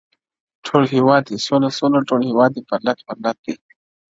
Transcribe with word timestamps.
ټول 0.65 0.83
هیواد 0.95 1.21
دی 1.29 1.37
سوله– 1.47 1.69
سوله، 1.77 1.99
ټول 2.09 2.21
هیواد 2.29 2.51
پرلت– 2.69 2.97
پرلت 3.07 3.37
دی~ 3.45 3.55